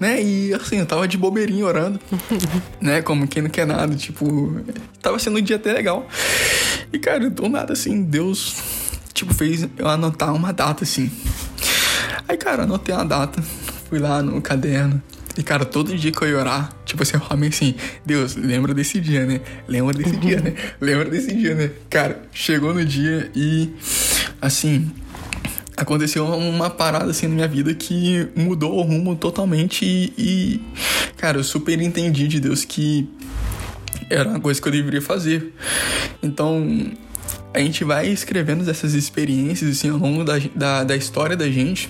[0.00, 0.20] Né?
[0.22, 1.98] E assim, eu tava de bobeirinho orando,
[2.82, 3.00] né?
[3.00, 4.60] Como quem não quer nada, tipo,
[5.00, 6.06] tava sendo um dia até legal.
[6.96, 8.56] E cara, do nada assim, Deus
[9.12, 11.10] tipo fez eu anotar uma data assim.
[12.26, 13.42] Aí, cara, anotei uma data,
[13.86, 15.02] fui lá no caderno.
[15.36, 18.72] E, cara, todo dia que eu ia orar, tipo assim, eu falei assim, Deus, lembra
[18.72, 19.42] desse dia, né?
[19.68, 20.54] Lembra desse dia, né?
[20.80, 21.70] Lembra desse dia, né?
[21.90, 23.74] Cara, chegou no dia e,
[24.40, 24.90] assim,
[25.76, 30.60] aconteceu uma parada assim na minha vida que mudou o rumo totalmente e, e,
[31.18, 33.06] cara, eu super entendi de Deus que
[34.10, 35.52] era uma coisa que eu deveria fazer.
[36.22, 36.92] Então,
[37.52, 41.88] a gente vai escrevendo essas experiências assim ao longo da, da, da história da gente.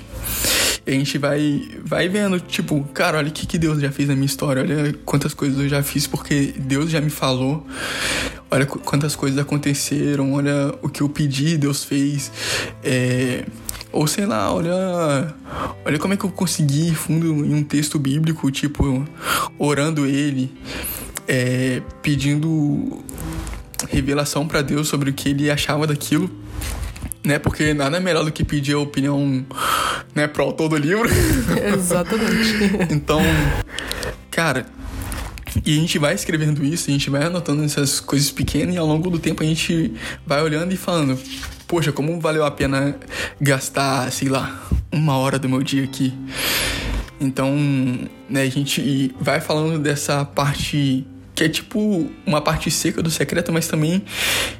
[0.86, 4.08] E a gente vai, vai vendo, tipo, cara, olha o que, que Deus já fez
[4.08, 7.66] na minha história, olha quantas coisas eu já fiz porque Deus já me falou,
[8.48, 12.30] olha qu- quantas coisas aconteceram, olha o que eu pedi, Deus fez.
[12.84, 13.44] É,
[13.90, 15.34] ou sei lá, olha,
[15.84, 19.04] olha como é que eu consegui fundo em um texto bíblico, tipo,
[19.58, 20.52] orando ele,
[21.28, 23.04] é, pedindo
[23.90, 26.30] revelação pra Deus sobre o que ele achava daquilo,
[27.24, 27.38] né?
[27.38, 29.44] Porque nada melhor do que pedir a opinião,
[30.14, 31.08] né, pro autor do livro.
[31.74, 32.54] Exatamente.
[32.92, 33.20] então,
[34.30, 34.66] cara,
[35.64, 38.86] e a gente vai escrevendo isso, a gente vai anotando essas coisas pequenas e ao
[38.86, 39.92] longo do tempo a gente
[40.26, 41.18] vai olhando e falando,
[41.66, 42.96] poxa, como valeu a pena
[43.40, 44.62] gastar, sei lá,
[44.92, 46.14] uma hora do meu dia aqui.
[47.20, 47.54] Então,
[48.28, 53.52] né, a gente vai falando dessa parte que é tipo uma parte seca do secreto,
[53.52, 54.02] mas também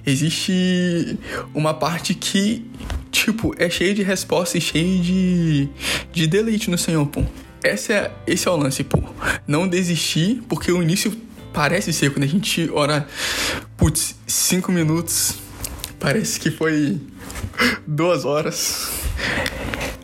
[0.05, 1.19] existe
[1.55, 2.65] uma parte que
[3.11, 5.69] tipo, é cheio de resposta e cheio de,
[6.13, 7.25] de deleite no Senhor, pô.
[7.65, 9.03] Esse é, esse é o lance, pô.
[9.47, 11.17] Não desistir, porque o início
[11.53, 13.09] parece ser quando a gente ora,
[13.79, 15.37] putz, cinco minutos,
[15.99, 17.01] parece que foi
[17.87, 18.91] duas horas.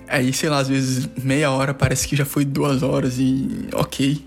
[0.09, 4.25] Aí, sei lá, às vezes meia hora parece que já foi duas horas e ok.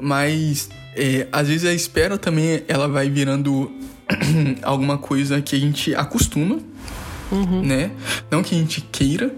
[0.00, 3.70] Mas é, às vezes a espera também ela vai virando
[4.62, 6.58] alguma coisa que a gente acostuma,
[7.30, 7.62] uhum.
[7.62, 7.90] né?
[8.30, 9.34] Não que a gente queira,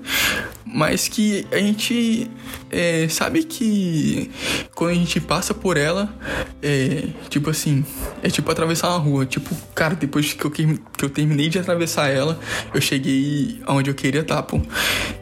[0.65, 2.31] mas que a gente
[2.71, 4.31] é, sabe que
[4.75, 6.15] quando a gente passa por ela,
[6.61, 7.85] é tipo assim,
[8.23, 9.25] é tipo atravessar uma rua.
[9.25, 12.39] Tipo, cara, depois que eu, que eu terminei de atravessar ela,
[12.75, 14.61] eu cheguei aonde eu queria estar, pô.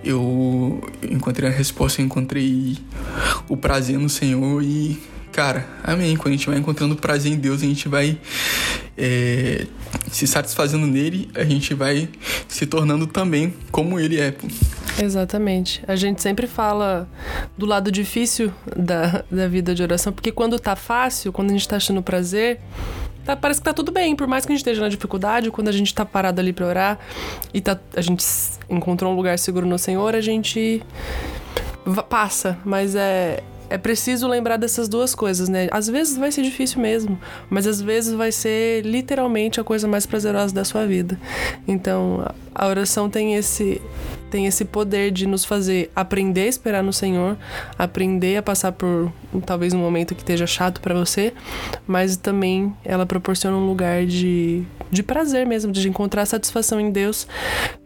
[0.03, 2.79] Eu encontrei a resposta, eu encontrei
[3.49, 4.99] o prazer no Senhor e
[5.35, 6.17] cara, amém.
[6.17, 8.17] Quando a gente vai encontrando prazer em Deus, a gente vai
[8.97, 9.67] é,
[10.09, 12.09] se satisfazendo nele, a gente vai
[12.47, 14.33] se tornando também como ele é.
[14.97, 15.83] Exatamente.
[15.89, 17.09] A gente sempre fala
[17.59, 21.67] do lado difícil da, da vida de oração, porque quando tá fácil, quando a gente
[21.67, 22.61] tá achando prazer,
[23.25, 25.67] tá, parece que tá tudo bem, por mais que a gente esteja na dificuldade, quando
[25.67, 26.99] a gente tá parado ali pra orar
[27.53, 28.25] e tá, a gente
[28.71, 30.81] encontrou um lugar seguro no Senhor, a gente
[32.09, 35.69] passa, mas é, é preciso lembrar dessas duas coisas, né?
[35.71, 40.07] Às vezes vai ser difícil mesmo, mas às vezes vai ser literalmente a coisa mais
[40.07, 41.19] prazerosa da sua vida.
[41.67, 43.81] Então, a oração tem esse
[44.35, 47.37] tem esse poder de nos fazer aprender a esperar no Senhor,
[47.79, 49.13] aprender a passar por
[49.47, 51.33] talvez um momento que esteja chato para você,
[51.87, 57.29] mas também ela proporciona um lugar de, de prazer mesmo, de encontrar satisfação em Deus,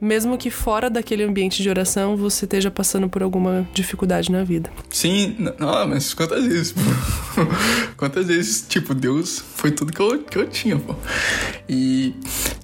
[0.01, 4.71] mesmo que fora daquele ambiente de oração você esteja passando por alguma dificuldade na vida.
[4.89, 6.75] Sim, não, mas quantas vezes,
[7.95, 10.95] quantas vezes, tipo, Deus foi tudo que eu, que eu tinha, pô.
[11.69, 12.15] E,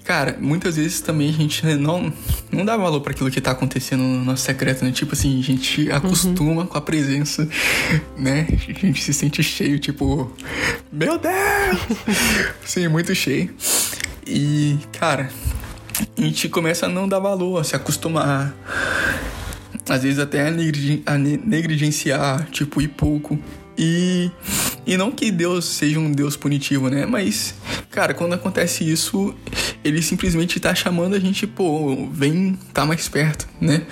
[0.05, 2.13] cara, muitas vezes também a gente não,
[2.53, 4.93] não dá valor para aquilo que tá acontecendo no nosso secreto, né?
[4.93, 6.67] Tipo assim, a gente acostuma uhum.
[6.67, 7.49] com a presença,
[8.17, 8.47] né?
[8.51, 10.31] A gente se sente cheio, tipo,
[10.93, 11.35] meu Deus!
[12.65, 13.51] Sim, muito cheio.
[14.27, 15.31] E, cara,
[16.17, 18.55] a gente começa a não dar valor, a se acostumar.
[19.89, 23.39] Às vezes até a, negligenciar, tipo, ir pouco.
[23.77, 24.31] E,
[24.87, 27.07] e não que Deus seja um Deus punitivo, né?
[27.07, 27.55] Mas,
[27.91, 29.35] cara, quando acontece isso,
[29.83, 33.83] ele simplesmente tá chamando a gente, pô, vem, tá mais perto, né?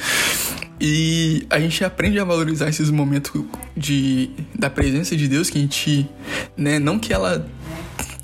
[0.80, 3.44] E a gente aprende a valorizar esses momentos
[3.76, 6.08] de, da presença de Deus que a gente,
[6.56, 7.46] né, não que ela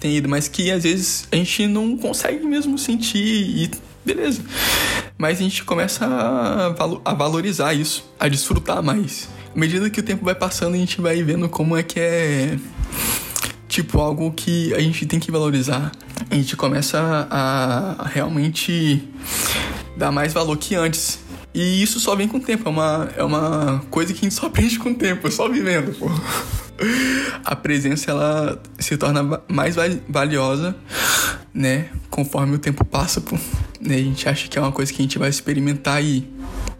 [0.00, 3.70] tenha ido, mas que às vezes a gente não consegue mesmo sentir e
[4.04, 4.42] beleza.
[5.16, 9.28] Mas a gente começa a, a valorizar isso, a desfrutar mais.
[9.58, 12.56] À medida que o tempo vai passando, a gente vai vendo como é que é
[13.66, 15.90] tipo algo que a gente tem que valorizar.
[16.30, 19.02] A gente começa a realmente
[19.96, 21.18] dar mais valor que antes.
[21.52, 24.34] E isso só vem com o tempo, é uma, é uma coisa que a gente
[24.36, 26.08] só aprende com o tempo, só vivendo, pô.
[27.44, 29.74] A presença ela se torna mais
[30.08, 30.76] valiosa,
[31.52, 33.36] né, conforme o tempo passa, pô.
[33.84, 36.30] A gente acha que é uma coisa que a gente vai experimentar e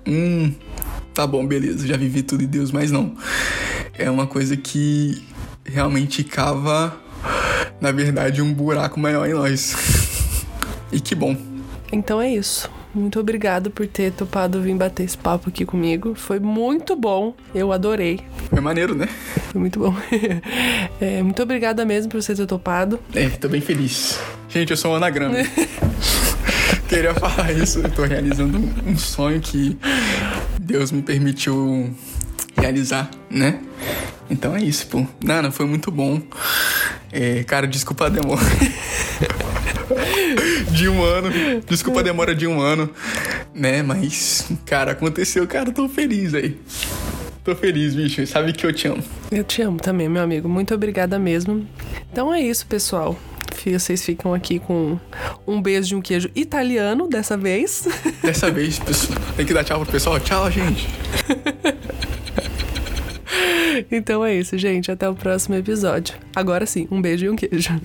[0.06, 0.52] hum,
[1.18, 3.12] tá bom, beleza, já vivi tudo de Deus, mas não.
[3.92, 5.20] É uma coisa que
[5.64, 6.96] realmente cava,
[7.80, 9.74] na verdade, um buraco maior em nós.
[10.92, 11.36] e que bom.
[11.90, 12.70] Então é isso.
[12.94, 16.14] Muito obrigado por ter topado vir bater esse papo aqui comigo.
[16.14, 17.34] Foi muito bom.
[17.52, 18.20] Eu adorei.
[18.48, 19.08] Foi maneiro, né?
[19.50, 19.96] Foi muito bom.
[21.00, 23.00] é, muito obrigada mesmo por você ter topado.
[23.12, 24.20] É, tô bem feliz.
[24.48, 25.34] Gente, eu sou um anagrama.
[26.88, 27.80] Queria falar isso.
[27.80, 29.76] Eu tô realizando um sonho que
[30.68, 31.88] Deus me permitiu
[32.54, 33.58] realizar, né?
[34.28, 35.06] Então é isso, pô.
[35.24, 36.20] Nana, foi muito bom.
[37.10, 38.42] É, cara, desculpa a demora.
[40.70, 41.30] de um ano.
[41.66, 42.90] Desculpa a demora de um ano.
[43.54, 43.82] Né?
[43.82, 45.46] Mas, cara, aconteceu.
[45.46, 46.60] Cara, tô feliz aí.
[47.42, 48.26] Tô feliz, bicho.
[48.26, 49.02] Sabe que eu te amo.
[49.32, 50.50] Eu te amo também, meu amigo.
[50.50, 51.66] Muito obrigada mesmo.
[52.12, 53.18] Então é isso, pessoal.
[53.64, 54.98] Vocês ficam aqui com
[55.46, 57.86] um beijo de um queijo italiano dessa vez.
[58.22, 59.18] Dessa vez, pessoal.
[59.36, 60.20] Tem que dar tchau pro pessoal.
[60.20, 60.86] Tchau, gente.
[63.90, 64.90] Então é isso, gente.
[64.90, 66.14] Até o próximo episódio.
[66.34, 67.80] Agora sim, um beijo e um queijo.